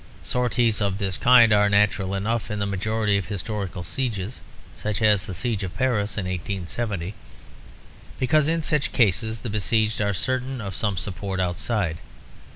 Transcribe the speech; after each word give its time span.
Sorties 0.23 0.81
of 0.81 0.97
this 0.97 1.15
kind 1.15 1.53
are 1.53 1.69
natural 1.69 2.15
enough 2.15 2.49
in 2.49 2.57
the 2.57 2.65
majority 2.65 3.17
of 3.19 3.27
historical 3.27 3.83
sieges, 3.83 4.41
such 4.75 4.99
as 4.99 5.27
the 5.27 5.33
siege 5.35 5.61
of 5.61 5.77
Paris 5.77 6.17
in 6.17 6.25
1870, 6.25 7.13
because 8.19 8.47
in 8.47 8.63
such 8.63 8.93
cases 8.93 9.41
the 9.41 9.49
besieged 9.51 10.01
are 10.01 10.15
certain 10.15 10.59
of 10.59 10.75
some 10.75 10.97
support 10.97 11.39
outside. 11.39 11.99